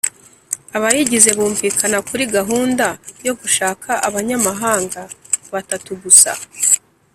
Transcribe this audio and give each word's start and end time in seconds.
abayigize 0.77 1.29
bumvikana 1.37 1.97
kuri 2.07 2.23
gahunda 2.35 2.85
yo 3.25 3.33
gushaka 3.39 3.89
abanyamahanga 4.07 5.01
batatu 5.53 5.91
gusa 6.03 6.31